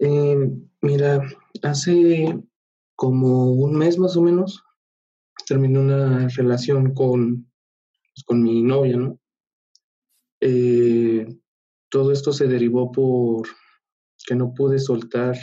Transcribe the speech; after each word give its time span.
Eh, 0.00 0.50
mira, 0.82 1.22
hace 1.62 2.38
como 2.94 3.52
un 3.52 3.76
mes 3.76 3.98
más 3.98 4.16
o 4.16 4.22
menos 4.22 4.62
terminé 5.46 5.78
una 5.78 6.28
relación 6.28 6.94
con, 6.94 7.50
pues, 8.14 8.24
con 8.24 8.42
mi 8.42 8.62
novia, 8.62 8.96
¿no? 8.96 9.18
Eh, 10.40 11.26
todo 11.90 12.12
esto 12.12 12.32
se 12.32 12.46
derivó 12.46 12.92
por 12.92 13.48
que 14.26 14.34
no 14.34 14.52
pude 14.52 14.78
soltar 14.78 15.36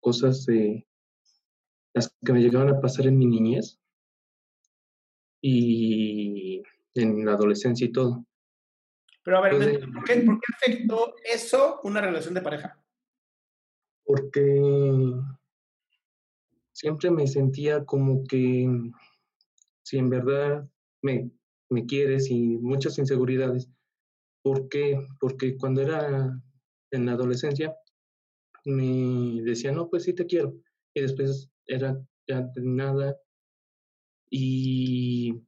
cosas 0.00 0.46
de 0.46 0.86
las 1.94 2.14
que 2.24 2.32
me 2.32 2.40
llegaban 2.40 2.70
a 2.70 2.80
pasar 2.80 3.06
en 3.06 3.18
mi 3.18 3.26
niñez 3.26 3.78
y 5.42 6.62
en 6.94 7.24
la 7.24 7.32
adolescencia 7.32 7.86
y 7.86 7.92
todo. 7.92 8.24
Pero 9.22 9.38
a 9.38 9.40
ver, 9.42 9.54
Entonces- 9.54 9.86
¿por 9.94 10.04
qué, 10.04 10.14
por 10.22 10.40
qué 10.40 10.46
afectó 10.56 11.14
eso 11.24 11.80
una 11.84 12.00
relación 12.00 12.34
de 12.34 12.40
pareja? 12.40 12.79
Porque 14.10 14.60
siempre 16.72 17.12
me 17.12 17.28
sentía 17.28 17.84
como 17.84 18.24
que 18.24 18.68
si 19.84 19.98
en 19.98 20.10
verdad 20.10 20.68
me, 21.00 21.30
me 21.68 21.86
quieres 21.86 22.28
y 22.28 22.58
muchas 22.58 22.98
inseguridades. 22.98 23.70
¿Por 24.42 24.68
qué? 24.68 24.98
Porque 25.20 25.56
cuando 25.56 25.82
era 25.82 26.42
en 26.90 27.06
la 27.06 27.12
adolescencia 27.12 27.76
me 28.64 29.42
decía, 29.44 29.70
no, 29.70 29.88
pues 29.88 30.02
sí 30.02 30.12
te 30.12 30.26
quiero. 30.26 30.56
Y 30.92 31.02
después 31.02 31.48
era 31.66 31.96
ya 32.26 32.50
nada. 32.56 33.16
Y 34.28 35.40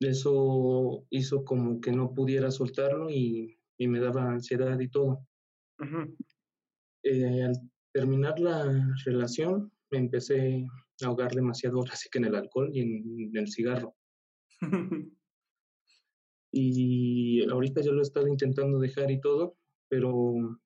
eso 0.00 1.06
hizo 1.08 1.46
como 1.46 1.80
que 1.80 1.92
no 1.92 2.12
pudiera 2.12 2.50
soltarlo 2.50 3.08
y, 3.08 3.58
y 3.78 3.88
me 3.88 4.00
daba 4.00 4.30
ansiedad 4.32 4.78
y 4.78 4.88
todo 4.88 5.26
Ujú. 5.78 6.14
Eh, 7.04 7.44
al 7.44 7.70
terminar 7.92 8.38
la 8.40 8.96
relación 9.04 9.72
me 9.90 9.98
empecé 9.98 10.66
a 11.02 11.06
ahogar 11.06 11.32
demasiado 11.32 11.78
ahora 11.78 11.94
sí 11.96 12.08
que 12.10 12.18
en 12.18 12.24
el 12.26 12.34
alcohol 12.34 12.70
y 12.72 12.80
en, 12.80 13.28
en 13.28 13.36
el 13.36 13.48
cigarro. 13.48 13.94
Y 16.56 17.44
ahorita 17.50 17.80
yo 17.80 17.90
lo 17.90 17.98
he 17.98 18.02
estado 18.02 18.28
intentando 18.28 18.78
dejar 18.78 19.10
y 19.10 19.20
todo, 19.20 19.56
pero 19.88 20.60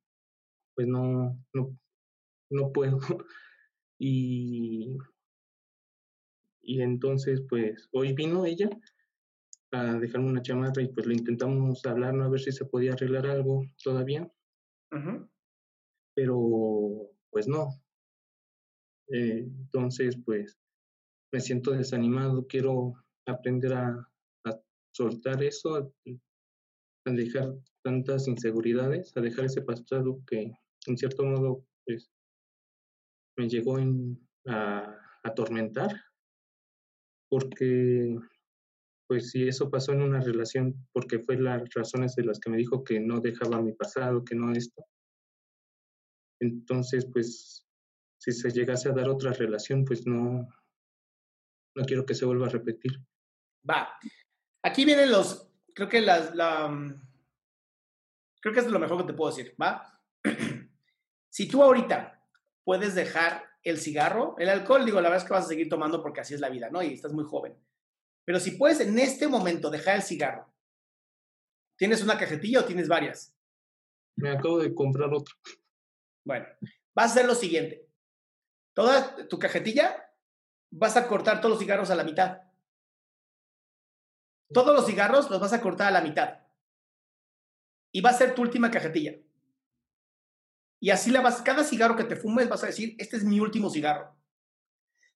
pues 0.74 0.86
no, 0.86 1.42
no, 1.54 1.78
no 2.50 2.72
puedo. 2.72 2.98
Y, 4.00 4.96
y 6.62 6.82
entonces 6.82 7.42
pues 7.48 7.88
hoy 7.90 8.12
vino 8.12 8.46
ella 8.46 8.70
a 9.72 9.98
dejarme 9.98 10.28
una 10.28 10.40
chamarra 10.40 10.80
y 10.82 10.86
pues 10.86 11.04
le 11.04 11.14
intentamos 11.14 11.84
hablar, 11.84 12.14
¿no? 12.14 12.22
A 12.22 12.28
ver 12.28 12.38
si 12.38 12.52
se 12.52 12.64
podía 12.64 12.92
arreglar 12.92 13.26
algo 13.26 13.64
todavía. 13.82 14.30
Pero 16.18 17.12
pues 17.30 17.46
no. 17.46 17.68
Eh, 19.06 19.38
entonces, 19.38 20.18
pues 20.24 20.58
me 21.32 21.38
siento 21.38 21.70
desanimado, 21.70 22.44
quiero 22.48 22.94
aprender 23.24 23.72
a, 23.74 24.04
soltar 24.92 25.44
eso, 25.44 25.76
a, 25.76 25.88
dejar 27.04 27.54
tantas 27.84 28.26
inseguridades, 28.26 29.16
a 29.16 29.20
dejar 29.20 29.44
ese 29.44 29.62
pasado 29.62 30.20
que 30.26 30.50
en 30.86 30.98
cierto 30.98 31.24
modo 31.24 31.64
pues 31.86 32.10
me 33.36 33.48
llegó 33.48 33.78
a 34.48 34.98
atormentar, 35.22 35.92
porque 37.30 38.18
pues 39.06 39.30
si 39.30 39.46
eso 39.46 39.70
pasó 39.70 39.92
en 39.92 40.02
una 40.02 40.20
relación, 40.20 40.74
porque 40.92 41.20
fue 41.20 41.36
las 41.36 41.72
razones 41.72 42.16
de 42.16 42.24
las 42.24 42.40
que 42.40 42.50
me 42.50 42.56
dijo 42.56 42.82
que 42.82 42.98
no 42.98 43.20
dejaba 43.20 43.62
mi 43.62 43.72
pasado, 43.72 44.24
que 44.24 44.34
no 44.34 44.50
esto, 44.50 44.84
entonces, 46.40 47.06
pues, 47.12 47.66
si 48.18 48.32
se 48.32 48.50
llegase 48.50 48.88
a 48.88 48.92
dar 48.92 49.08
otra 49.08 49.32
relación, 49.32 49.84
pues 49.84 50.06
no, 50.06 50.48
no 51.74 51.84
quiero 51.84 52.04
que 52.04 52.14
se 52.14 52.24
vuelva 52.24 52.46
a 52.46 52.50
repetir. 52.50 52.92
Va. 53.68 53.88
Aquí 54.62 54.84
vienen 54.84 55.10
los. 55.10 55.50
Creo 55.74 55.88
que 55.88 56.00
las. 56.00 56.34
La, 56.34 56.68
mm, 56.68 57.00
creo 58.40 58.54
que 58.54 58.60
es 58.60 58.66
lo 58.66 58.78
mejor 58.78 58.98
que 58.98 59.12
te 59.12 59.16
puedo 59.16 59.34
decir. 59.34 59.54
Va. 59.60 60.00
si 61.30 61.48
tú 61.48 61.62
ahorita 61.62 62.26
puedes 62.64 62.94
dejar 62.94 63.44
el 63.62 63.78
cigarro, 63.78 64.36
el 64.38 64.48
alcohol, 64.48 64.84
digo, 64.84 65.00
la 65.00 65.08
verdad 65.08 65.22
es 65.22 65.28
que 65.28 65.34
vas 65.34 65.44
a 65.44 65.48
seguir 65.48 65.68
tomando 65.68 66.02
porque 66.02 66.20
así 66.20 66.34
es 66.34 66.40
la 66.40 66.48
vida, 66.48 66.70
¿no? 66.70 66.82
Y 66.82 66.94
estás 66.94 67.12
muy 67.12 67.24
joven. 67.24 67.56
Pero 68.24 68.40
si 68.40 68.52
puedes 68.52 68.80
en 68.80 68.98
este 68.98 69.26
momento 69.26 69.70
dejar 69.70 69.96
el 69.96 70.02
cigarro, 70.02 70.52
¿tienes 71.76 72.02
una 72.02 72.18
cajetilla 72.18 72.60
o 72.60 72.64
tienes 72.64 72.88
varias? 72.88 73.34
Me 74.16 74.30
acabo 74.30 74.58
de 74.58 74.74
comprar 74.74 75.12
otro. 75.14 75.34
Bueno, 76.28 76.46
vas 76.94 77.08
a 77.08 77.12
hacer 77.12 77.24
lo 77.24 77.34
siguiente. 77.34 77.88
Toda 78.74 79.26
tu 79.28 79.38
cajetilla, 79.38 80.12
vas 80.70 80.94
a 80.98 81.08
cortar 81.08 81.40
todos 81.40 81.52
los 81.52 81.58
cigarros 81.58 81.88
a 81.88 81.94
la 81.94 82.04
mitad. 82.04 82.42
Todos 84.52 84.76
los 84.76 84.84
cigarros 84.84 85.30
los 85.30 85.40
vas 85.40 85.54
a 85.54 85.62
cortar 85.62 85.88
a 85.88 85.90
la 85.90 86.02
mitad. 86.02 86.40
Y 87.92 88.02
va 88.02 88.10
a 88.10 88.12
ser 88.12 88.34
tu 88.34 88.42
última 88.42 88.70
cajetilla. 88.70 89.18
Y 90.80 90.90
así 90.90 91.10
la 91.10 91.22
vas, 91.22 91.40
cada 91.40 91.64
cigarro 91.64 91.96
que 91.96 92.04
te 92.04 92.14
fumes 92.14 92.46
vas 92.46 92.62
a 92.62 92.66
decir, 92.66 92.94
este 92.98 93.16
es 93.16 93.24
mi 93.24 93.40
último 93.40 93.70
cigarro. 93.70 94.14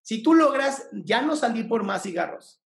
Si 0.01 0.23
tú 0.23 0.33
logras 0.33 0.89
ya 0.93 1.21
no 1.21 1.35
salir 1.35 1.67
por 1.67 1.83
más 1.83 2.01
cigarros 2.01 2.59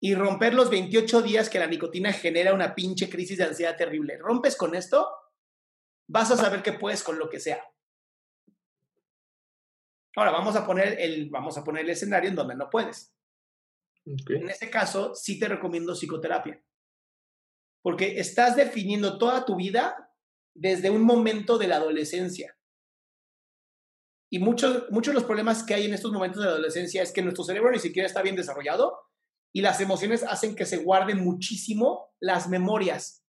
y 0.00 0.16
romper 0.16 0.54
los 0.54 0.70
28 0.70 1.22
días 1.22 1.48
que 1.48 1.60
la 1.60 1.68
nicotina 1.68 2.12
genera 2.12 2.52
una 2.52 2.74
pinche 2.74 3.08
crisis 3.08 3.38
de 3.38 3.44
ansiedad 3.44 3.76
terrible, 3.76 4.18
rompes 4.18 4.56
con 4.56 4.74
esto, 4.74 5.08
vas 6.08 6.30
a 6.30 6.36
saber 6.36 6.62
que 6.62 6.72
puedes 6.72 7.02
con 7.02 7.18
lo 7.18 7.28
que 7.28 7.38
sea. 7.38 7.62
Ahora 10.16 10.32
vamos 10.32 10.56
a 10.56 10.66
poner 10.66 10.98
el, 11.00 11.30
vamos 11.30 11.56
a 11.56 11.62
poner 11.62 11.84
el 11.84 11.90
escenario 11.90 12.30
en 12.30 12.36
donde 12.36 12.56
no 12.56 12.68
puedes. 12.70 13.14
Ok. 14.04 14.30
En 14.30 14.48
ese 14.48 14.70
caso, 14.70 15.14
sí 15.14 15.38
te 15.38 15.46
recomiendo 15.46 15.94
psicoterapia. 15.94 16.60
Porque 17.82 18.18
estás 18.18 18.56
definiendo 18.56 19.18
toda 19.18 19.44
tu 19.44 19.54
vida 19.54 20.12
desde 20.54 20.90
un 20.90 21.02
momento 21.02 21.58
de 21.58 21.68
la 21.68 21.76
adolescencia. 21.76 22.58
Y 24.30 24.40
muchos, 24.40 24.90
muchos 24.90 25.14
de 25.14 25.20
los 25.20 25.24
problemas 25.24 25.62
que 25.62 25.74
hay 25.74 25.86
en 25.86 25.94
estos 25.94 26.12
momentos 26.12 26.42
de 26.42 26.48
adolescencia 26.48 27.02
es 27.02 27.12
que 27.12 27.22
nuestro 27.22 27.44
cerebro 27.44 27.70
ni 27.70 27.78
siquiera 27.78 28.06
está 28.06 28.22
bien 28.22 28.36
desarrollado 28.36 28.98
y 29.54 29.62
las 29.62 29.80
emociones 29.80 30.22
hacen 30.22 30.54
que 30.54 30.66
se 30.66 30.78
guarden 30.78 31.24
muchísimo 31.24 32.12
las 32.20 32.48
memorias. 32.48 33.24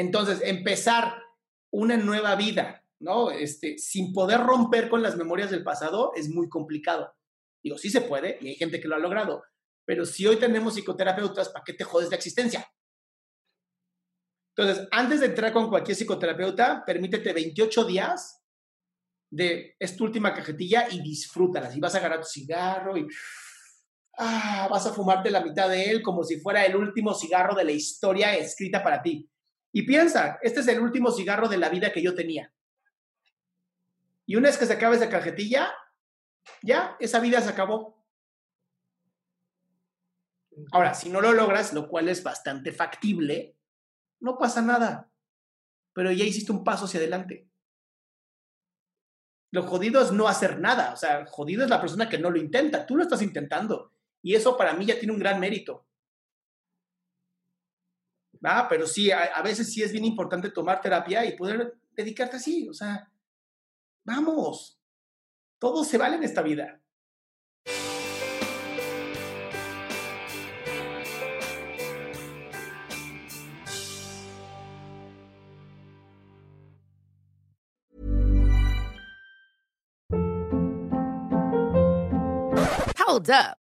Entonces, 0.00 0.40
empezar 0.42 1.22
una 1.70 1.98
nueva 1.98 2.34
vida, 2.34 2.82
¿no? 3.00 3.30
Este, 3.30 3.76
sin 3.76 4.14
poder 4.14 4.40
romper 4.40 4.88
con 4.88 5.02
las 5.02 5.14
memorias 5.14 5.50
del 5.50 5.62
pasado 5.62 6.12
es 6.16 6.30
muy 6.30 6.48
complicado. 6.48 7.14
Digo, 7.62 7.76
sí 7.76 7.90
se 7.90 8.00
puede 8.00 8.38
y 8.40 8.48
hay 8.48 8.54
gente 8.54 8.80
que 8.80 8.88
lo 8.88 8.96
ha 8.96 8.98
logrado, 8.98 9.42
pero 9.84 10.06
si 10.06 10.26
hoy 10.26 10.36
tenemos 10.36 10.74
psicoterapeutas, 10.74 11.50
¿para 11.50 11.64
qué 11.64 11.74
te 11.74 11.84
jodes 11.84 12.08
la 12.08 12.16
existencia? 12.16 12.66
Entonces, 14.56 14.88
antes 14.90 15.20
de 15.20 15.26
entrar 15.26 15.52
con 15.52 15.68
cualquier 15.68 15.94
psicoterapeuta, 15.94 16.82
permítete 16.86 17.34
28 17.34 17.84
días 17.84 18.42
de 19.30 19.76
es 19.78 19.96
tu 19.96 20.04
última 20.04 20.32
cajetilla 20.32 20.88
y 20.90 21.02
disfrútala. 21.02 21.70
Y 21.76 21.78
vas 21.78 21.94
a 21.94 21.98
agarrar 21.98 22.22
tu 22.22 22.26
cigarro 22.26 22.96
y 22.96 23.06
ah, 24.16 24.66
vas 24.70 24.86
a 24.86 24.94
fumarte 24.94 25.30
la 25.30 25.44
mitad 25.44 25.68
de 25.68 25.90
él 25.90 26.00
como 26.02 26.24
si 26.24 26.40
fuera 26.40 26.64
el 26.64 26.74
último 26.74 27.12
cigarro 27.12 27.54
de 27.54 27.64
la 27.64 27.72
historia 27.72 28.34
escrita 28.34 28.82
para 28.82 29.02
ti. 29.02 29.30
Y 29.72 29.82
piensa, 29.82 30.38
este 30.42 30.60
es 30.60 30.68
el 30.68 30.80
último 30.80 31.10
cigarro 31.12 31.48
de 31.48 31.58
la 31.58 31.68
vida 31.68 31.92
que 31.92 32.02
yo 32.02 32.14
tenía. 32.14 32.52
Y 34.26 34.36
una 34.36 34.48
vez 34.48 34.58
que 34.58 34.66
se 34.66 34.72
acabe 34.72 34.96
esa 34.96 35.08
cajetilla, 35.08 35.72
ya, 36.62 36.96
esa 37.00 37.20
vida 37.20 37.40
se 37.40 37.50
acabó. 37.50 38.04
Ahora, 40.72 40.94
si 40.94 41.08
no 41.08 41.20
lo 41.20 41.32
logras, 41.32 41.72
lo 41.72 41.88
cual 41.88 42.08
es 42.08 42.22
bastante 42.22 42.72
factible, 42.72 43.56
no 44.20 44.38
pasa 44.38 44.62
nada. 44.62 45.10
Pero 45.92 46.12
ya 46.12 46.24
hiciste 46.24 46.52
un 46.52 46.64
paso 46.64 46.84
hacia 46.84 47.00
adelante. 47.00 47.48
Lo 49.52 49.64
jodido 49.64 50.00
es 50.00 50.12
no 50.12 50.28
hacer 50.28 50.60
nada. 50.60 50.92
O 50.92 50.96
sea, 50.96 51.26
jodido 51.26 51.64
es 51.64 51.70
la 51.70 51.80
persona 51.80 52.08
que 52.08 52.18
no 52.18 52.30
lo 52.30 52.38
intenta. 52.38 52.86
Tú 52.86 52.96
lo 52.96 53.02
estás 53.02 53.22
intentando. 53.22 53.92
Y 54.22 54.34
eso 54.34 54.56
para 54.56 54.74
mí 54.74 54.86
ya 54.86 54.98
tiene 54.98 55.12
un 55.12 55.18
gran 55.18 55.40
mérito. 55.40 55.86
¿Va? 58.44 58.66
Pero 58.68 58.86
sí, 58.86 59.10
a, 59.10 59.42
veces 59.42 59.72
sí 59.72 59.82
es 59.82 59.92
bien 59.92 60.04
importante 60.04 60.50
tomar 60.50 60.80
terapia 60.80 61.24
y 61.24 61.36
poder 61.36 61.76
dedicarte 61.92 62.36
así. 62.36 62.68
O 62.68 62.72
sea, 62.72 63.10
vamos. 64.04 64.78
Todo 65.58 65.84
se 65.84 65.98
vale 65.98 66.16
en 66.16 66.24
esta 66.24 66.42
vida. 66.42 66.80
Hold 83.10 83.30
up. 83.30 83.59